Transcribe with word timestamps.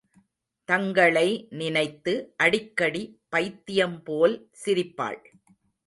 தங்களை 0.69 1.27
நினைத்து 1.51 2.13
அடிக்கடி 2.37 3.03
பைத்தியம் 3.29 4.03
போல் 4.03 4.35
சிரிப்பாள். 4.65 5.21